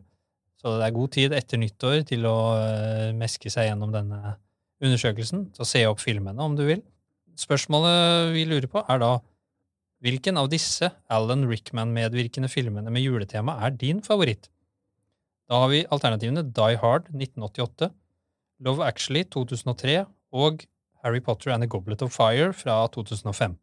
Så 0.61 0.77
det 0.77 0.85
er 0.85 0.93
god 0.93 1.11
tid 1.15 1.33
etter 1.33 1.61
nyttår 1.61 2.03
til 2.09 2.25
å 2.29 2.37
eh, 2.59 3.11
meske 3.17 3.49
seg 3.49 3.69
gjennom 3.69 3.93
denne 3.93 4.37
undersøkelsen. 4.81 5.49
Så 5.57 5.65
se 5.65 5.85
opp 5.89 6.01
filmene 6.01 6.41
om 6.41 6.57
du 6.57 6.65
vil. 6.67 6.81
Spørsmålet 7.39 8.33
vi 8.35 8.45
lurer 8.49 8.69
på, 8.69 8.83
er 8.85 9.01
da 9.01 9.15
hvilken 10.01 10.39
av 10.41 10.49
disse 10.51 10.89
Alan 11.13 11.45
Rickman-medvirkende 11.49 12.49
filmene 12.51 12.91
med 12.93 13.05
juletema 13.05 13.59
er 13.65 13.75
din 13.77 14.01
favoritt? 14.05 14.49
Da 15.49 15.63
har 15.63 15.71
vi 15.71 15.83
alternativene 15.91 16.45
Die 16.47 16.77
Hard 16.81 17.09
1988, 17.11 17.91
Love 18.65 18.85
Actually 18.85 19.25
2003 19.27 20.03
og 20.31 20.63
Harry 21.03 21.21
Potter 21.21 21.51
and 21.51 21.65
the 21.65 21.69
Goblet 21.69 22.01
of 22.05 22.13
Fire 22.13 22.53
fra 22.53 22.85
2005. 22.93 23.57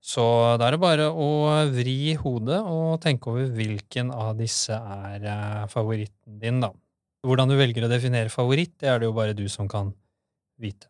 Så 0.00 0.22
da 0.56 0.66
er 0.66 0.74
det 0.74 0.80
bare 0.80 1.10
å 1.12 1.30
vri 1.74 2.14
hodet 2.16 2.60
og 2.64 3.02
tenke 3.04 3.28
over 3.32 3.50
hvilken 3.52 4.08
av 4.14 4.32
disse 4.38 4.72
er 4.72 5.26
eh, 5.28 5.66
favoritten 5.68 6.38
din, 6.40 6.62
da. 6.64 6.72
Hvordan 7.20 7.52
du 7.52 7.58
velger 7.58 7.84
å 7.84 7.90
definere 7.92 8.32
favoritt, 8.32 8.78
det 8.80 8.88
er 8.88 9.02
det 9.02 9.10
jo 9.10 9.16
bare 9.16 9.36
du 9.36 9.44
som 9.52 9.68
kan 9.68 9.92
vite. 10.60 10.88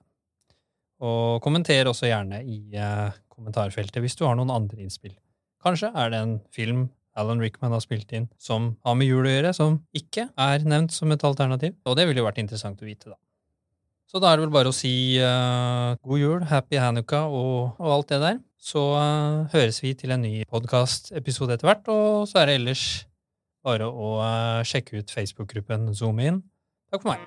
Og 1.02 1.40
kommenter 1.42 1.90
også 1.90 2.06
gjerne 2.06 2.38
i 2.46 2.60
eh, 2.78 3.18
kommentarfeltet 3.40 4.04
hvis 4.04 4.18
du 4.20 4.26
har 4.28 4.36
noen 4.38 4.52
andre 4.52 4.78
innspill. 4.84 5.16
Kanskje 5.64 5.90
er 5.96 6.12
det 6.12 6.20
en 6.20 6.38
film 6.54 6.88
Alan 7.18 7.40
Rickman 7.42 7.74
har 7.74 7.82
spilt 7.82 8.12
inn 8.16 8.28
som 8.40 8.76
har 8.86 8.94
med 8.96 9.08
jul 9.10 9.26
å 9.26 9.32
gjøre, 9.32 9.50
som 9.56 9.80
ikke 9.96 10.28
er 10.38 10.62
nevnt 10.68 10.94
som 10.94 11.10
et 11.12 11.24
alternativ. 11.26 11.74
Og 11.88 11.98
det 11.98 12.06
ville 12.08 12.22
jo 12.22 12.28
vært 12.28 12.40
interessant 12.42 12.80
å 12.80 12.88
vite, 12.88 13.10
da. 13.10 13.18
Så 14.10 14.18
da 14.18 14.32
er 14.32 14.38
det 14.38 14.46
vel 14.48 14.54
bare 14.54 14.70
å 14.72 14.74
si 14.74 14.92
uh, 15.22 15.94
god 16.02 16.18
jul, 16.18 16.40
happy 16.50 16.80
hanukka 16.82 17.20
og, 17.30 17.76
og 17.78 17.90
alt 17.94 18.08
det 18.10 18.20
der. 18.24 18.40
Så 18.60 18.82
uh, 18.98 19.46
høres 19.52 19.78
vi 19.84 19.94
til 19.98 20.10
en 20.14 20.24
ny 20.26 20.42
podkastepisode 20.50 21.54
etter 21.54 21.70
hvert, 21.70 21.86
og 21.92 22.26
så 22.30 22.42
er 22.42 22.50
det 22.50 22.56
ellers 22.58 22.84
bare 23.62 23.86
å 23.86 24.08
uh, 24.18 24.66
sjekke 24.66 24.98
ut 24.98 25.14
Facebook-gruppen 25.14 25.94
Zoom 25.94 26.18
In. 26.24 26.42
Takk 26.90 27.06
for 27.06 27.14
meg. 27.14 27.20